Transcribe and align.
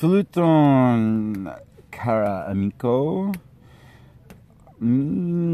Saluton, 0.00 1.60
cara 1.90 2.46
amico. 2.48 3.34
Mi 4.80 5.04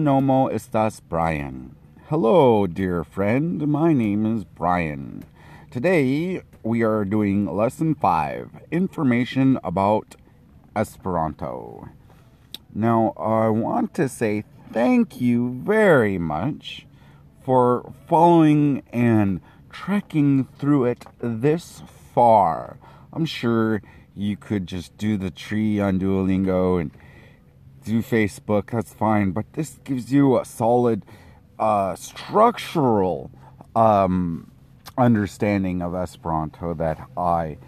nomo 0.04 0.49
estas 0.53 1.00
Brian. 1.00 1.75
Hello, 2.08 2.69
dear 2.69 3.03
friend. 3.03 3.67
My 3.67 3.93
name 3.93 4.24
is 4.24 4.45
Brian. 4.45 5.24
Today 5.72 6.43
we 6.62 6.82
are 6.85 7.04
doing 7.04 7.53
lesson 7.53 7.96
5 7.96 8.51
information 8.71 9.59
about 9.64 10.14
Esperanto. 10.76 11.88
Now, 12.72 13.15
I 13.17 13.49
want 13.49 13.94
to 13.94 14.08
say 14.08 14.44
thank 14.72 15.21
you 15.21 15.60
very 15.65 16.19
much 16.19 16.87
for 17.45 17.92
following 18.06 18.84
and 18.92 19.41
trekking 19.70 20.45
through 20.56 20.84
it 20.84 21.05
this 21.19 21.83
far. 22.15 22.78
I'm 23.12 23.24
sure 23.24 23.83
you 24.16 24.37
could 24.37 24.66
just 24.66 24.96
do 24.96 25.16
the 25.16 25.30
tree 25.30 25.78
on 25.78 26.00
Duolingo 26.00 26.80
and 26.80 26.91
do 27.84 28.02
Facebook, 28.02 28.70
that's 28.70 28.92
fine, 28.92 29.30
but 29.30 29.52
this 29.52 29.78
gives 29.84 30.12
you 30.12 30.38
a 30.38 30.45
solid 30.45 31.04
uh, 31.58 31.95
structural 31.95 33.30
um, 33.77 34.50
understanding 34.98 35.82
of 35.82 35.94
Esperanto 35.94 36.74
that 36.74 37.08
I 37.16 37.58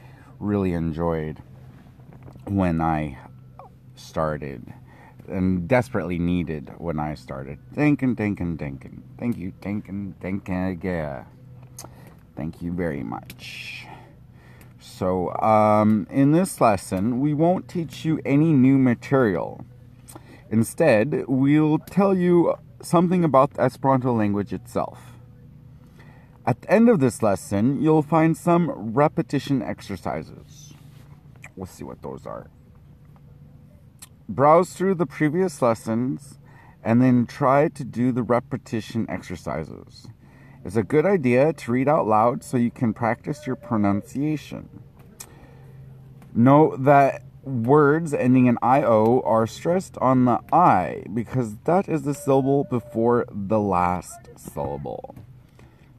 really 0.40 0.73
enjoyed 0.73 1.42
when 2.46 2.80
I 2.80 3.18
started 3.95 4.73
and 5.28 5.68
desperately 5.68 6.18
needed 6.18 6.73
when 6.78 6.98
I 6.98 7.15
started. 7.15 7.59
Thinking, 7.74 8.16
thinking, 8.16 8.56
thinking. 8.56 9.02
Thank 9.18 9.37
you, 9.37 9.52
thinking, 9.60 10.15
thinking 10.20 10.65
again. 10.65 11.26
Thank 12.34 12.62
you 12.62 12.73
very 12.73 13.02
much. 13.02 13.87
So, 14.98 15.33
um, 15.34 16.09
in 16.11 16.33
this 16.33 16.61
lesson, 16.61 17.20
we 17.20 17.33
won't 17.33 17.69
teach 17.69 18.05
you 18.05 18.20
any 18.25 18.52
new 18.52 18.79
material. 18.79 19.65
Instead, 20.51 21.23
we'll 21.29 21.79
tell 21.79 22.16
you 22.16 22.57
something 22.82 23.23
about 23.23 23.55
the 23.55 23.63
Esperanto 23.63 24.13
language 24.13 24.52
itself. 24.52 24.99
At 26.45 26.63
the 26.63 26.73
end 26.73 26.88
of 26.88 26.99
this 26.99 27.23
lesson, 27.23 27.80
you'll 27.80 28.02
find 28.02 28.37
some 28.37 28.93
repetition 28.93 29.63
exercises. 29.63 30.74
We'll 31.55 31.66
see 31.66 31.85
what 31.85 32.02
those 32.02 32.27
are. 32.27 32.51
Browse 34.29 34.73
through 34.73 34.96
the 34.96 35.07
previous 35.07 35.62
lessons 35.62 36.40
and 36.83 37.01
then 37.01 37.24
try 37.24 37.68
to 37.68 37.85
do 37.85 38.10
the 38.10 38.24
repetition 38.24 39.07
exercises. 39.09 40.09
It's 40.65 40.74
a 40.74 40.83
good 40.83 41.07
idea 41.07 41.52
to 41.52 41.71
read 41.71 41.87
out 41.87 42.09
loud 42.09 42.43
so 42.43 42.57
you 42.57 42.73
can 42.73 42.93
practice 42.93 43.46
your 43.46 43.55
pronunciation. 43.55 44.68
Note 46.34 46.84
that 46.84 47.23
words 47.43 48.12
ending 48.12 48.46
in 48.46 48.59
IO 48.62 49.23
are 49.23 49.46
stressed 49.46 49.96
on 49.98 50.24
the 50.24 50.40
I 50.52 51.04
because 51.15 51.57
that 51.65 51.88
is 51.88 52.02
the 52.02 52.15
syllable 52.15 52.65
before 52.65 53.26
the 53.30 53.59
last 53.59 54.29
syllable. 54.37 55.15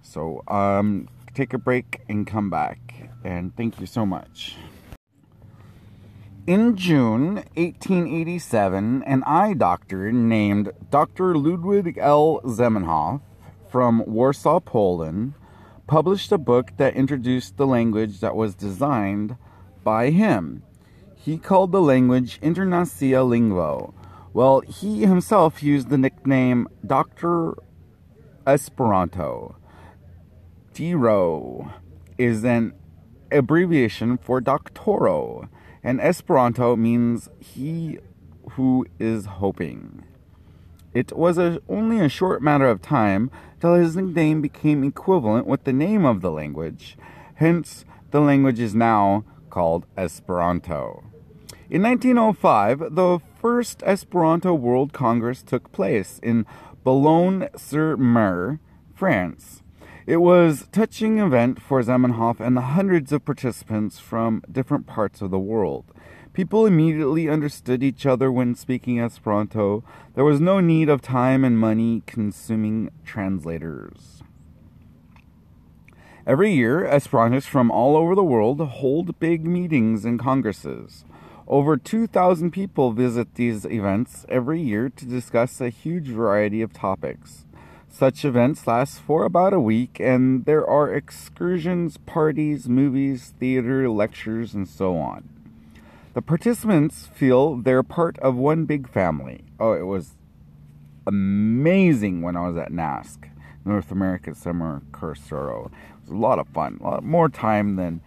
So, 0.01 0.43
um, 0.47 1.07
take 1.33 1.53
a 1.53 1.57
break 1.57 2.01
and 2.07 2.25
come 2.25 2.49
back. 2.49 3.09
And 3.23 3.55
thank 3.55 3.79
you 3.79 3.85
so 3.85 4.05
much. 4.05 4.55
In 6.47 6.75
June 6.75 7.35
1887, 7.55 9.03
an 9.03 9.23
eye 9.25 9.53
doctor 9.53 10.11
named 10.11 10.71
Dr. 10.89 11.37
Ludwig 11.37 11.97
L. 11.99 12.41
Zamenhof 12.43 13.21
from 13.69 14.03
Warsaw, 14.07 14.59
Poland, 14.59 15.33
published 15.85 16.31
a 16.31 16.37
book 16.39 16.71
that 16.77 16.95
introduced 16.95 17.57
the 17.57 17.67
language 17.67 18.19
that 18.21 18.35
was 18.35 18.55
designed 18.55 19.37
by 19.89 20.11
him. 20.11 20.61
He 21.15 21.39
called 21.39 21.71
the 21.71 21.81
language 21.81 22.39
Internacia 22.41 23.21
Lingvo. 23.25 23.91
Well, 24.33 24.59
he 24.59 25.01
himself 25.01 25.63
used 25.63 25.89
the 25.89 25.97
nickname 25.97 26.67
Dr. 26.85 27.55
Esperanto. 28.45 29.55
DIRO 30.75 31.73
is 32.19 32.45
an 32.45 32.73
abbreviation 33.31 34.19
for 34.19 34.39
doctoro, 34.39 35.49
and 35.83 35.99
Esperanto 35.99 36.75
means 36.75 37.29
he 37.39 37.97
who 38.51 38.85
is 38.99 39.25
hoping. 39.41 40.03
It 40.93 41.17
was 41.17 41.39
a, 41.39 41.63
only 41.67 41.99
a 41.99 42.09
short 42.09 42.43
matter 42.43 42.69
of 42.69 42.83
time 42.83 43.31
till 43.59 43.73
his 43.73 43.95
nickname 43.95 44.39
became 44.39 44.83
equivalent 44.83 45.47
with 45.47 45.63
the 45.63 45.73
name 45.73 46.05
of 46.05 46.21
the 46.21 46.29
language. 46.29 46.95
Hence, 47.35 47.85
the 48.11 48.19
language 48.19 48.59
is 48.59 48.75
now 48.75 49.23
called 49.49 49.85
Esperanto. 49.97 51.03
In 51.69 51.83
1905, 51.83 52.95
the 52.95 53.19
first 53.39 53.83
Esperanto 53.83 54.53
World 54.53 54.91
Congress 54.91 55.43
took 55.43 55.71
place 55.71 56.19
in 56.23 56.45
Boulogne-sur-Mer, 56.83 58.59
France. 58.95 59.61
It 60.07 60.17
was 60.17 60.63
a 60.63 60.67
touching 60.67 61.19
event 61.19 61.61
for 61.61 61.81
Zamenhof 61.83 62.39
and 62.39 62.57
the 62.57 62.61
hundreds 62.61 63.11
of 63.11 63.25
participants 63.25 63.99
from 63.99 64.41
different 64.51 64.87
parts 64.87 65.21
of 65.21 65.29
the 65.29 65.37
world. 65.37 65.85
People 66.33 66.65
immediately 66.65 67.29
understood 67.29 67.83
each 67.83 68.05
other 68.05 68.31
when 68.31 68.55
speaking 68.55 68.99
Esperanto. 68.99 69.83
There 70.15 70.23
was 70.23 70.39
no 70.39 70.59
need 70.59 70.89
of 70.89 71.01
time 71.01 71.43
and 71.43 71.59
money 71.59 72.01
consuming 72.07 72.89
translators. 73.05 74.23
Every 76.29 76.51
year, 76.53 76.87
Esperantists 76.87 77.47
from 77.47 77.71
all 77.71 77.97
over 77.97 78.13
the 78.13 78.23
world 78.23 78.61
hold 78.61 79.17
big 79.17 79.47
meetings 79.47 80.05
and 80.05 80.19
congresses. 80.19 81.03
Over 81.47 81.75
2,000 81.75 82.51
people 82.51 82.91
visit 82.91 83.33
these 83.33 83.65
events 83.65 84.27
every 84.29 84.61
year 84.61 84.89
to 84.89 85.05
discuss 85.07 85.59
a 85.59 85.69
huge 85.69 86.09
variety 86.09 86.61
of 86.61 86.71
topics. 86.71 87.47
Such 87.87 88.23
events 88.23 88.67
last 88.67 88.99
for 88.99 89.25
about 89.25 89.53
a 89.53 89.59
week, 89.59 89.99
and 89.99 90.45
there 90.45 90.63
are 90.69 90.93
excursions, 90.93 91.97
parties, 91.97 92.69
movies, 92.69 93.33
theater, 93.39 93.89
lectures, 93.89 94.53
and 94.53 94.67
so 94.67 94.97
on. 94.97 95.27
The 96.13 96.21
participants 96.21 97.07
feel 97.11 97.55
they're 97.55 97.81
part 97.81 98.19
of 98.19 98.35
one 98.35 98.65
big 98.65 98.87
family. 98.87 99.45
Oh, 99.59 99.73
it 99.73 99.87
was 99.87 100.11
amazing 101.07 102.21
when 102.21 102.35
I 102.35 102.47
was 102.47 102.55
at 102.55 102.71
NASK, 102.71 103.28
North 103.65 103.91
America 103.91 104.33
Summer 104.33 104.81
Kursaro. 104.91 105.67
It 105.67 106.01
was 106.01 106.09
a 106.09 106.15
lot 106.15 106.39
of 106.39 106.47
fun, 106.47 106.79
a 106.81 106.83
lot 106.83 107.03
more 107.03 107.29
time 107.29 107.75
than 107.75 108.01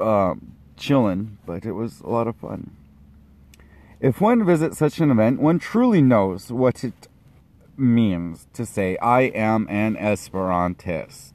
uh, 0.00 0.34
chilling, 0.76 1.38
but 1.46 1.64
it 1.64 1.72
was 1.72 2.00
a 2.00 2.08
lot 2.08 2.26
of 2.26 2.36
fun. 2.36 2.70
If 4.00 4.20
one 4.20 4.44
visits 4.44 4.78
such 4.78 4.98
an 4.98 5.10
event, 5.10 5.40
one 5.40 5.58
truly 5.58 6.02
knows 6.02 6.50
what 6.50 6.82
it 6.82 7.08
means 7.76 8.48
to 8.52 8.66
say, 8.66 8.96
I 8.98 9.22
am 9.22 9.66
an 9.70 9.96
Esperantist. 9.96 11.32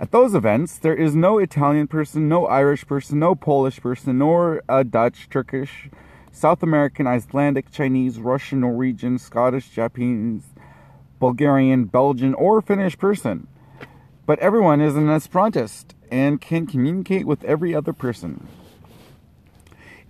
At 0.00 0.12
those 0.12 0.34
events, 0.34 0.78
there 0.78 0.94
is 0.94 1.16
no 1.16 1.38
Italian 1.38 1.88
person, 1.88 2.28
no 2.28 2.46
Irish 2.46 2.86
person, 2.86 3.18
no 3.18 3.34
Polish 3.34 3.80
person, 3.80 4.18
nor 4.18 4.62
a 4.68 4.84
Dutch, 4.84 5.28
Turkish, 5.28 5.88
South 6.30 6.62
American, 6.62 7.06
Icelandic, 7.06 7.70
Chinese, 7.72 8.20
Russian, 8.20 8.60
Norwegian, 8.60 9.18
Scottish, 9.18 9.70
Japanese, 9.70 10.42
Bulgarian, 11.18 11.84
Belgian, 11.84 12.34
or 12.34 12.60
Finnish 12.60 12.98
person. 12.98 13.46
But 14.26 14.38
everyone 14.40 14.80
is 14.80 14.96
an 14.96 15.06
Esperantist 15.06 15.94
and 16.10 16.40
can 16.40 16.66
communicate 16.66 17.26
with 17.26 17.44
every 17.44 17.74
other 17.74 17.92
person. 17.92 18.46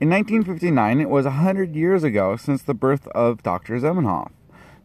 In 0.01 0.11
1959, 0.11 1.01
it 1.01 1.11
was 1.11 1.25
100 1.25 1.75
years 1.75 2.05
ago 2.05 2.37
since 2.37 2.63
the 2.63 2.75
birth 2.75 3.09
of 3.09 3.43
Dr. 3.43 3.79
Zamenhof. 3.79 4.31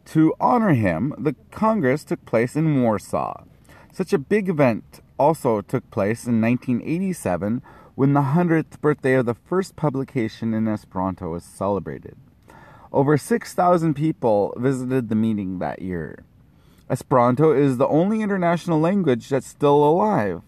To 0.05 0.33
honor 0.39 0.73
him, 0.73 1.13
the 1.17 1.35
Congress 1.51 2.03
took 2.03 2.25
place 2.25 2.55
in 2.55 2.81
Warsaw. 2.81 3.43
Such 3.91 4.11
a 4.11 4.17
big 4.17 4.49
event 4.49 5.01
also 5.19 5.61
took 5.61 5.89
place 5.91 6.25
in 6.25 6.41
1987 6.41 7.61
when 7.95 8.13
the 8.13 8.21
100th 8.21 8.81
birthday 8.81 9.13
of 9.13 9.27
the 9.27 9.35
first 9.35 9.75
publication 9.75 10.53
in 10.53 10.67
Esperanto 10.67 11.29
was 11.29 11.43
celebrated. 11.43 12.17
Over 12.93 13.17
6,000 13.17 13.95
people 13.95 14.53
visited 14.55 15.09
the 15.09 15.15
meeting 15.15 15.57
that 15.57 15.81
year. 15.81 16.23
Esperanto 16.91 17.51
is 17.51 17.77
the 17.77 17.87
only 17.87 18.21
international 18.21 18.79
language 18.79 19.29
that's 19.29 19.47
still 19.47 19.83
alive. 19.83 20.43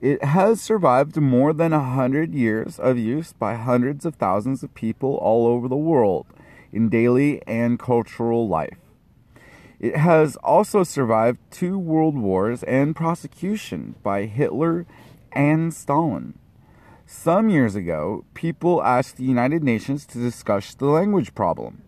It 0.00 0.22
has 0.22 0.60
survived 0.60 1.16
more 1.16 1.52
than 1.52 1.72
a 1.72 1.82
hundred 1.82 2.32
years 2.32 2.78
of 2.78 2.96
use 2.96 3.32
by 3.32 3.54
hundreds 3.56 4.04
of 4.04 4.14
thousands 4.14 4.62
of 4.62 4.74
people 4.74 5.16
all 5.16 5.48
over 5.48 5.66
the 5.66 5.74
world 5.74 6.26
in 6.72 6.90
daily 6.90 7.42
and 7.44 7.76
cultural 7.76 8.46
life. 8.46 8.78
It 9.80 9.96
has 9.96 10.36
also 10.36 10.84
survived 10.84 11.40
two 11.50 11.76
world 11.76 12.16
wars 12.16 12.62
and 12.62 12.94
prosecution 12.94 13.96
by 14.04 14.26
Hitler 14.26 14.86
and 15.32 15.74
Stalin. 15.74 16.38
Some 17.06 17.50
years 17.50 17.74
ago, 17.74 18.24
people 18.32 18.82
asked 18.82 19.18
the 19.18 19.24
United 19.24 19.62
Nations 19.62 20.06
to 20.06 20.18
discuss 20.18 20.74
the 20.74 20.86
language 20.86 21.34
problem. 21.34 21.82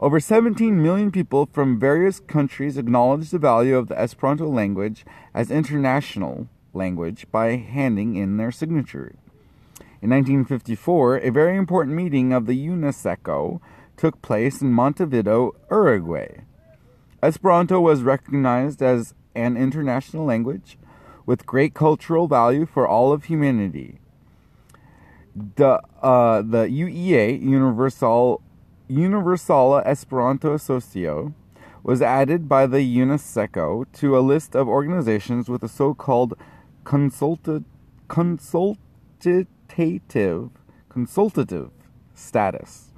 Over 0.00 0.18
17 0.18 0.82
million 0.82 1.10
people 1.10 1.50
from 1.52 1.78
various 1.78 2.18
countries 2.18 2.78
acknowledged 2.78 3.30
the 3.30 3.38
value 3.38 3.76
of 3.76 3.88
the 3.88 4.00
Esperanto 4.00 4.48
language 4.48 5.04
as 5.34 5.50
international 5.50 6.48
language 6.72 7.26
by 7.30 7.56
handing 7.56 8.16
in 8.16 8.38
their 8.38 8.50
signature. 8.50 9.14
In 10.00 10.08
1954, 10.08 11.18
a 11.18 11.30
very 11.30 11.58
important 11.58 11.94
meeting 11.94 12.32
of 12.32 12.46
the 12.46 12.66
UNESCO 12.66 13.60
took 13.98 14.22
place 14.22 14.62
in 14.62 14.72
Montevideo, 14.72 15.52
Uruguay. 15.70 16.40
Esperanto 17.22 17.80
was 17.80 18.02
recognized 18.02 18.82
as 18.82 19.12
an 19.34 19.58
international 19.58 20.24
language 20.24 20.78
with 21.26 21.44
great 21.44 21.74
cultural 21.74 22.28
value 22.28 22.64
for 22.64 22.88
all 22.88 23.12
of 23.12 23.24
humanity. 23.24 24.00
The, 25.36 25.80
uh, 26.00 26.42
the 26.42 26.68
UEA, 26.68 27.42
Universal, 27.42 28.40
Universala 28.88 29.82
Esperanto 29.84 30.54
Asocio, 30.54 31.34
was 31.82 32.00
added 32.00 32.48
by 32.48 32.66
the 32.66 32.78
UNESCO 32.78 33.84
to 33.94 34.16
a 34.16 34.20
list 34.20 34.54
of 34.54 34.68
organizations 34.68 35.48
with 35.48 35.62
a 35.62 35.68
so 35.68 35.92
called 35.92 36.34
consultative, 36.84 37.64
consultative, 38.08 39.46
consultative 40.88 41.70
status. 42.14 42.92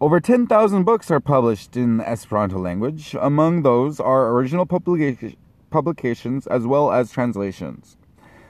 Over 0.00 0.20
10,000 0.20 0.84
books 0.84 1.10
are 1.10 1.20
published 1.20 1.76
in 1.76 1.98
the 1.98 2.08
Esperanto 2.08 2.58
language. 2.58 3.14
Among 3.20 3.62
those 3.62 4.00
are 4.00 4.30
original 4.30 4.66
publica- 4.66 5.34
publications 5.70 6.46
as 6.46 6.66
well 6.66 6.92
as 6.92 7.10
translations. 7.10 7.96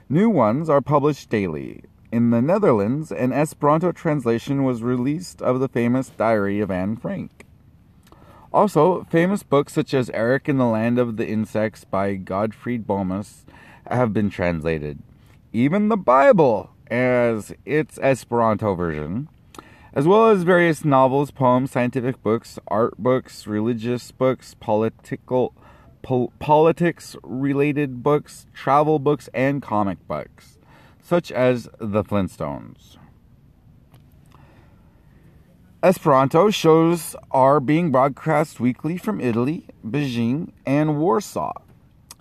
New 0.09 0.31
ones 0.31 0.69
are 0.69 0.81
published 0.81 1.31
daily. 1.31 1.83
In 2.13 2.31
the 2.31 2.41
Netherlands, 2.41 3.11
an 3.11 3.33
Esperanto 3.33 3.93
translation 3.93 4.63
was 4.63 4.83
released 4.83 5.43
of 5.43 5.61
the 5.61 5.69
famous 5.69 6.09
Diary 6.09 6.61
of 6.61 6.71
Anne 6.71 6.97
Frank. 6.97 7.45
Also, 8.53 9.05
famous 9.11 9.43
books 9.43 9.73
such 9.73 9.93
as 9.93 10.09
Eric 10.11 10.49
in 10.49 10.57
the 10.57 10.67
Land 10.67 10.99
of 10.99 11.17
the 11.17 11.27
Insects 11.27 11.85
by 11.85 12.15
Godfried 12.15 12.87
Bomans 12.87 13.45
have 13.91 14.13
been 14.13 14.31
translated. 14.31 14.99
Even 15.53 15.89
the 15.89 15.97
Bible, 15.97 16.71
as 16.91 17.53
its 17.65 17.99
Esperanto 17.99 18.75
version, 18.75 19.29
as 19.93 20.07
well 20.07 20.29
as 20.29 20.43
various 20.43 20.85
novels, 20.85 21.31
poems, 21.31 21.71
scientific 21.71 22.23
books, 22.23 22.59
art 22.69 22.97
books, 22.99 23.47
religious 23.47 24.13
books, 24.13 24.55
political 24.61 25.55
po- 26.03 26.33
politics 26.39 27.17
related 27.23 28.03
books, 28.03 28.47
travel 28.55 28.99
books, 28.99 29.29
and 29.35 29.63
comic 29.63 30.07
books, 30.07 30.56
such 31.07 31.31
as 31.31 31.69
The 31.79 32.03
Flintstones. 32.03 32.97
Esperanto 35.81 36.51
shows 36.51 37.15
are 37.31 37.61
being 37.61 37.93
broadcast 37.93 38.59
weekly 38.59 38.97
from 38.97 39.21
Italy, 39.21 39.69
Beijing, 39.87 40.51
and 40.67 40.99
Warsaw. 40.99 41.53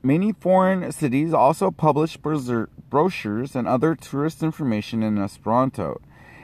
Many 0.03 0.33
foreign 0.33 0.91
cities 0.91 1.33
also 1.33 1.71
publish 1.71 2.15
brochures 2.17 3.55
and 3.55 3.67
other 3.67 3.95
tourist 3.95 4.43
information 4.43 5.01
in 5.01 5.17
Esperanto. 5.17 5.99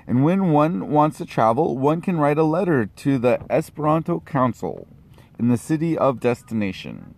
And 0.07 0.23
when 0.23 0.51
one 0.51 0.89
wants 0.89 1.19
to 1.19 1.25
travel, 1.27 1.77
one 1.77 2.01
can 2.01 2.17
write 2.17 2.39
a 2.39 2.43
letter 2.43 2.87
to 2.87 3.19
the 3.19 3.39
Esperanto 3.51 4.19
Council 4.21 4.87
in 5.37 5.49
the 5.49 5.59
city 5.59 5.95
of 5.95 6.19
destination. 6.19 7.13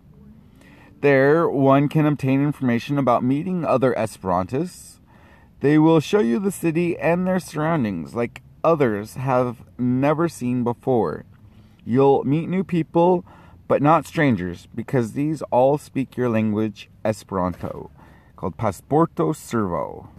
There, 1.00 1.48
one 1.48 1.88
can 1.88 2.04
obtain 2.04 2.42
information 2.42 2.98
about 2.98 3.24
meeting 3.24 3.64
other 3.64 3.94
Esperantists. 3.94 5.00
They 5.64 5.78
will 5.78 6.00
show 6.00 6.20
you 6.20 6.40
the 6.40 6.50
city 6.50 6.98
and 6.98 7.26
their 7.26 7.40
surroundings 7.40 8.14
like 8.14 8.42
others 8.62 9.14
have 9.14 9.62
never 9.78 10.28
seen 10.28 10.62
before. 10.62 11.24
You'll 11.86 12.22
meet 12.24 12.50
new 12.50 12.64
people, 12.64 13.24
but 13.66 13.80
not 13.80 14.06
strangers, 14.06 14.68
because 14.74 15.12
these 15.12 15.40
all 15.50 15.78
speak 15.78 16.18
your 16.18 16.28
language, 16.28 16.90
Esperanto, 17.02 17.90
called 18.36 18.58
Pasporta 18.58 19.34
Servo. 19.34 20.10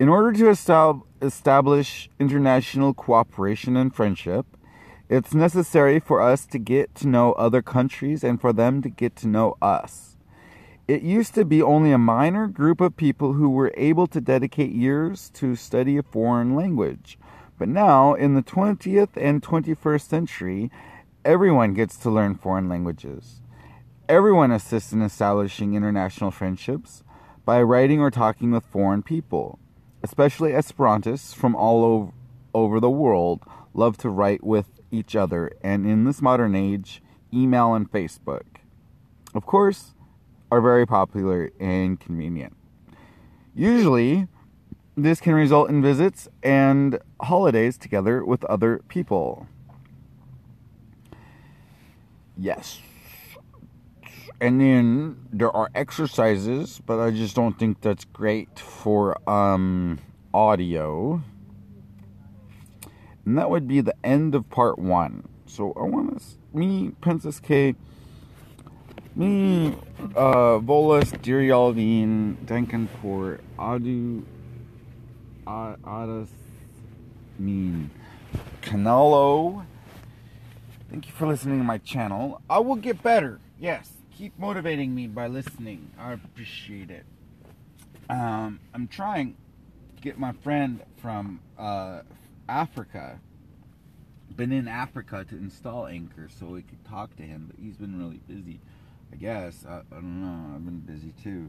In 0.00 0.08
order 0.08 0.32
to 0.32 0.98
establish 1.22 2.10
international 2.18 2.94
cooperation 2.94 3.76
and 3.76 3.94
friendship, 3.94 4.44
it's 5.08 5.34
necessary 5.34 6.00
for 6.00 6.20
us 6.20 6.46
to 6.46 6.58
get 6.58 6.96
to 6.96 7.06
know 7.06 7.32
other 7.34 7.62
countries 7.62 8.24
and 8.24 8.40
for 8.40 8.52
them 8.52 8.82
to 8.82 8.88
get 8.88 9.14
to 9.14 9.28
know 9.28 9.56
us. 9.62 10.13
It 10.86 11.02
used 11.02 11.34
to 11.34 11.44
be 11.44 11.62
only 11.62 11.92
a 11.92 11.98
minor 11.98 12.46
group 12.46 12.80
of 12.80 12.96
people 12.96 13.32
who 13.32 13.50
were 13.50 13.72
able 13.76 14.06
to 14.08 14.20
dedicate 14.20 14.72
years 14.72 15.30
to 15.34 15.56
study 15.56 15.96
a 15.96 16.02
foreign 16.02 16.54
language. 16.54 17.18
But 17.58 17.68
now, 17.68 18.14
in 18.14 18.34
the 18.34 18.42
20th 18.42 19.16
and 19.16 19.42
21st 19.42 20.08
century, 20.08 20.70
everyone 21.24 21.74
gets 21.74 21.96
to 21.98 22.10
learn 22.10 22.34
foreign 22.34 22.68
languages. 22.68 23.40
Everyone 24.08 24.50
assists 24.50 24.92
in 24.92 25.00
establishing 25.00 25.74
international 25.74 26.30
friendships 26.30 27.02
by 27.44 27.62
writing 27.62 28.00
or 28.00 28.10
talking 28.10 28.50
with 28.50 28.64
foreign 28.64 29.02
people 29.02 29.58
especially 30.04 30.52
Esperantists 30.52 31.34
from 31.34 31.56
all 31.56 32.12
over 32.52 32.78
the 32.78 32.90
world, 32.90 33.42
love 33.72 33.96
to 33.96 34.10
write 34.10 34.44
with 34.44 34.66
each 34.90 35.16
other, 35.16 35.50
and 35.62 35.86
in 35.86 36.04
this 36.04 36.20
modern 36.20 36.54
age, 36.54 37.02
email 37.32 37.72
and 37.72 37.90
Facebook, 37.90 38.44
of 39.34 39.46
course, 39.46 39.93
are 40.50 40.60
very 40.60 40.86
popular 40.86 41.50
and 41.58 41.98
convenient. 41.98 42.56
Usually, 43.54 44.28
this 44.96 45.20
can 45.20 45.34
result 45.34 45.70
in 45.70 45.82
visits 45.82 46.28
and 46.42 46.98
holidays 47.20 47.78
together 47.78 48.24
with 48.24 48.44
other 48.44 48.82
people. 48.88 49.46
Yes 52.36 52.80
and 54.40 54.60
then 54.60 55.16
there 55.32 55.54
are 55.56 55.70
exercises, 55.74 56.80
but 56.84 57.00
I 57.00 57.10
just 57.10 57.34
don't 57.34 57.58
think 57.58 57.80
that's 57.80 58.04
great 58.04 58.58
for 58.58 59.16
um, 59.28 59.98
audio. 60.32 61.22
And 63.24 63.38
that 63.38 63.48
would 63.48 63.66
be 63.66 63.80
the 63.80 63.94
end 64.04 64.34
of 64.34 64.50
part 64.50 64.78
one. 64.78 65.28
So 65.46 65.72
I 65.76 65.84
want 65.84 66.20
to, 66.20 66.26
me, 66.52 66.90
Princess 67.00 67.40
K, 67.40 67.74
me, 69.16 69.76
uh, 70.16 70.58
Volus, 70.58 71.10
Dirialdine, 71.22 72.36
Denkenport, 72.44 73.40
Adu, 73.58 74.24
Adus, 75.46 76.28
mean, 77.38 77.90
Canelo. 78.62 79.64
Thank 80.90 81.06
you 81.06 81.12
for 81.12 81.26
listening 81.26 81.58
to 81.58 81.64
my 81.64 81.78
channel. 81.78 82.40
I 82.48 82.58
will 82.60 82.76
get 82.76 83.02
better. 83.02 83.40
Yes 83.58 83.90
keep 84.16 84.38
motivating 84.38 84.94
me 84.94 85.06
by 85.06 85.26
listening. 85.26 85.90
I 85.98 86.12
appreciate 86.12 86.90
it. 86.90 87.04
Um, 88.08 88.60
I'm 88.72 88.86
trying 88.86 89.36
to 89.96 90.02
get 90.02 90.18
my 90.18 90.32
friend 90.32 90.80
from 91.00 91.40
uh, 91.58 92.02
Africa, 92.48 93.18
been 94.36 94.52
in 94.52 94.68
Africa 94.68 95.24
to 95.28 95.36
install 95.36 95.86
Anchor 95.86 96.28
so 96.38 96.46
we 96.46 96.62
could 96.62 96.84
talk 96.84 97.16
to 97.16 97.22
him, 97.22 97.50
but 97.50 97.62
he's 97.62 97.76
been 97.76 97.98
really 97.98 98.20
busy. 98.28 98.60
I 99.14 99.16
guess 99.16 99.64
I, 99.68 99.76
I 99.76 99.94
don't 99.94 100.22
know. 100.22 100.56
I've 100.56 100.64
been 100.64 100.80
busy 100.80 101.12
too. 101.22 101.48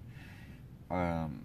Um, 0.91 1.41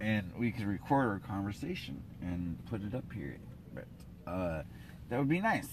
and 0.00 0.32
we 0.36 0.50
could 0.50 0.66
record 0.66 1.08
our 1.08 1.20
conversation 1.20 2.02
and 2.20 2.58
put 2.66 2.82
it 2.82 2.94
up 2.94 3.04
here. 3.12 3.36
But 3.72 3.86
uh, 4.26 4.62
that 5.08 5.18
would 5.18 5.28
be 5.28 5.40
nice. 5.40 5.68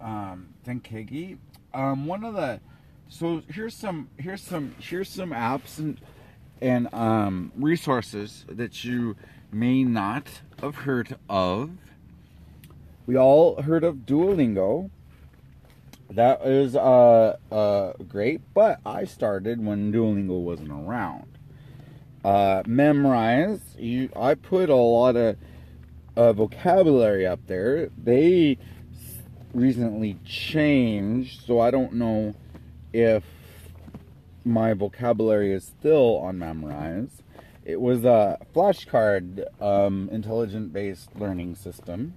Um, 0.00 0.48
thank 0.64 0.88
Kegi. 0.88 1.38
Um, 1.72 2.06
one 2.06 2.24
of 2.24 2.34
the 2.34 2.60
so 3.08 3.42
here's 3.48 3.74
some 3.74 4.08
here's 4.18 4.42
some 4.42 4.74
here's 4.80 5.08
some 5.08 5.30
apps 5.30 5.78
and 5.78 6.00
and 6.60 6.92
um, 6.92 7.52
resources 7.54 8.44
that 8.48 8.84
you 8.84 9.14
may 9.52 9.84
not 9.84 10.26
have 10.60 10.74
heard 10.74 11.16
of. 11.28 11.70
We 13.06 13.16
all 13.16 13.62
heard 13.62 13.84
of 13.84 13.98
Duolingo. 13.98 14.90
That 16.10 16.46
is 16.46 16.76
uh, 16.76 17.36
uh, 17.50 17.92
great, 18.08 18.40
but 18.54 18.80
I 18.86 19.04
started 19.04 19.64
when 19.64 19.92
Duolingo 19.92 20.40
wasn't 20.40 20.70
around. 20.70 21.38
Uh, 22.24 22.62
memrise. 22.62 23.60
You, 23.78 24.10
I 24.16 24.34
put 24.34 24.68
a 24.68 24.74
lot 24.74 25.16
of 25.16 25.36
uh, 26.16 26.32
vocabulary 26.32 27.26
up 27.26 27.40
there. 27.46 27.90
They 27.96 28.58
recently 29.52 30.18
changed, 30.24 31.44
so 31.46 31.60
I 31.60 31.70
don't 31.70 31.94
know 31.94 32.34
if 32.92 33.24
my 34.44 34.74
vocabulary 34.74 35.52
is 35.52 35.64
still 35.64 36.18
on 36.18 36.38
Memrise. 36.38 37.10
It 37.64 37.80
was 37.80 38.04
a 38.04 38.38
flashcard 38.54 39.44
um, 39.60 40.08
intelligent 40.12 40.72
based 40.72 41.16
learning 41.16 41.56
system. 41.56 42.14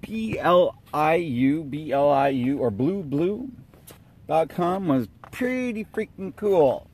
B 0.00 0.38
L 0.38 0.76
I 0.92 1.14
U, 1.14 1.64
B 1.64 1.92
L 1.92 2.10
I 2.10 2.28
U, 2.28 2.58
or 2.58 2.70
BlueBlue.com 2.70 4.88
was 4.88 5.08
pretty 5.32 5.84
freaking 5.86 6.36
cool. 6.36 6.88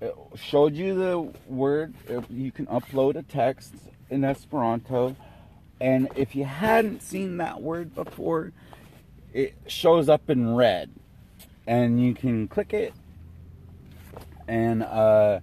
It 0.00 0.14
showed 0.34 0.74
you 0.74 0.94
the 0.94 1.32
word, 1.46 1.94
you 2.28 2.52
can 2.52 2.66
upload 2.66 3.16
a 3.16 3.22
text 3.22 3.74
in 4.10 4.24
Esperanto, 4.24 5.16
and 5.80 6.08
if 6.16 6.34
you 6.34 6.44
hadn't 6.44 7.02
seen 7.02 7.36
that 7.38 7.62
word 7.62 7.94
before, 7.94 8.52
it 9.32 9.54
shows 9.66 10.08
up 10.08 10.28
in 10.28 10.54
red 10.54 10.90
and 11.66 12.04
you 12.04 12.14
can 12.14 12.48
click 12.48 12.74
it 12.74 12.92
and 14.48 14.82
uh, 14.82 15.38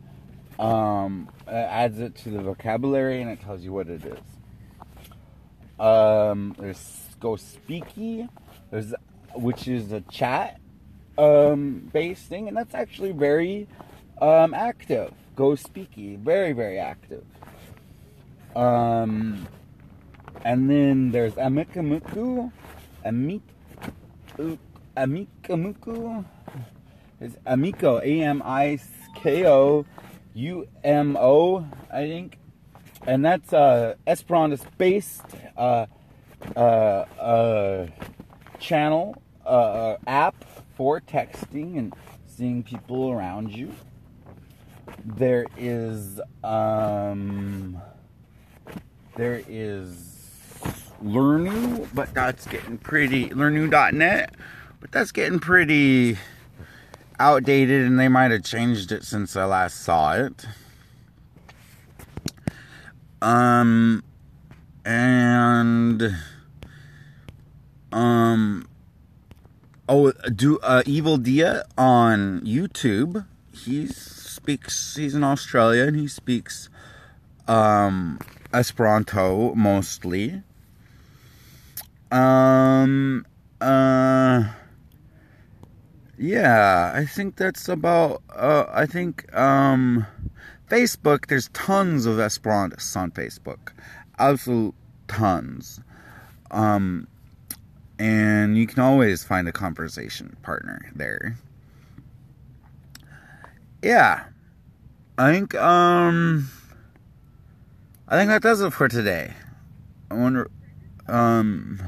Um, 0.60 1.30
adds 1.48 2.00
it 2.00 2.16
to 2.16 2.30
the 2.30 2.42
vocabulary 2.42 3.22
and 3.22 3.32
it 3.32 3.42
tells 3.42 3.63
you 3.63 3.72
what 3.72 3.88
it 3.88 4.04
is. 4.04 4.20
Um, 5.80 6.56
there's 6.58 7.16
Go 7.20 7.36
Speaky, 7.36 8.28
there's 8.72 8.94
which 9.34 9.68
is 9.68 9.92
a 9.92 10.02
chat 10.02 10.60
um, 11.18 11.90
based 11.94 12.26
thing, 12.28 12.48
and 12.48 12.58
that's 12.58 12.74
actually 12.76 13.12
very 13.12 13.68
um, 14.22 14.54
active. 14.54 15.14
Go 15.36 15.52
Speaky, 15.52 16.18
very 16.18 16.54
very 16.54 16.80
active. 16.80 17.24
Um, 18.56 19.48
and 20.44 20.70
then 20.70 21.12
there's 21.12 21.34
Amikamuku, 21.34 22.52
Amik, 23.06 23.42
Amikamuku, 24.98 26.26
is 27.22 27.38
Amico, 27.46 28.00
A 28.04 28.22
M 28.22 28.42
I 28.44 28.80
K 29.16 29.46
O 29.46 29.86
U 30.34 30.68
M 30.84 31.18
O, 31.20 31.66
I 31.92 32.08
think, 32.08 32.38
and 33.06 33.24
that's 33.24 33.53
uh, 33.53 33.96
Esperanto 34.08 34.58
based 34.77 35.24
uh, 35.58 35.86
uh, 36.56 36.60
uh, 36.60 37.88
channel 38.60 39.22
uh, 39.46 39.50
uh, 39.50 39.98
app 40.08 40.46
for 40.75 41.01
texting 41.01 41.77
and 41.77 41.94
seeing 42.27 42.63
people 42.63 43.12
around 43.12 43.51
you. 43.51 43.74
There 45.06 45.46
is 45.58 46.20
um, 46.44 47.82
there 49.15 49.41
is 49.48 50.10
Lernu, 51.03 51.88
but 51.94 52.13
that's 52.13 52.46
getting 52.48 52.77
pretty 52.77 53.29
lernu.net, 53.29 54.36
but 54.79 54.91
that's 54.91 55.12
getting 55.12 55.39
pretty 55.39 56.18
outdated 57.20 57.86
and 57.86 58.00
they 58.00 58.08
might 58.08 58.32
have 58.32 58.44
changed 58.44 58.91
it 58.91 59.03
since 59.03 59.36
I 59.36 59.46
last 59.46 59.82
saw 59.82 60.13
it. 60.15 60.46
Um 63.22 64.04
and 64.86 66.16
um 67.92 68.68
oh 69.88 70.12
do 70.12 70.60
uh 70.60 70.84
Evildea 70.86 71.64
on 71.78 72.42
YouTube. 72.42 73.26
He 73.52 73.88
speaks 73.88 74.96
he's 74.96 75.16
in 75.16 75.24
Australia 75.24 75.84
and 75.84 75.96
he 75.96 76.08
speaks 76.08 76.70
um 77.48 78.20
Esperanto 78.54 79.54
mostly. 79.56 80.44
Um 82.12 83.26
uh 83.60 84.46
yeah, 86.20 86.92
I 86.94 87.06
think 87.06 87.38
that's 87.38 87.70
about. 87.70 88.22
Uh, 88.30 88.66
I 88.70 88.86
think 88.86 89.34
um, 89.34 90.06
Facebook. 90.70 91.28
There's 91.28 91.50
tons 91.50 92.06
of 92.06 92.18
Esperantists 92.18 92.96
on 92.96 93.12
Facebook, 93.12 93.72
absolute 94.18 94.76
tons, 95.08 95.82
um, 96.52 97.08
and 97.98 98.58
you 98.58 98.68
can 98.68 98.80
always 98.80 99.24
find 99.24 99.48
a 99.48 99.52
conversation 99.52 100.38
partner 100.44 100.92
there. 100.96 101.38
Yeah, 103.82 104.26
I 105.18 105.34
think 105.34 105.56
um, 105.56 106.50
I 108.08 108.18
think 108.18 108.30
that 108.30 108.42
does 108.42 108.62
it 108.62 108.72
for 108.72 108.88
today. 108.88 109.34
I 110.12 110.16
wonder, 110.16 110.50
um, 111.08 111.82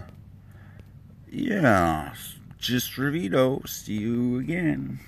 yeah. 1.29 2.13
Just 2.57 2.93
Revito. 2.93 3.67
See 3.67 3.93
you 3.93 4.37
again. 4.37 4.99